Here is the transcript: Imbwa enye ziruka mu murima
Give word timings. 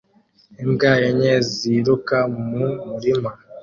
Imbwa 0.63 0.91
enye 1.07 1.33
ziruka 1.55 2.17
mu 2.47 2.63
murima 2.89 3.31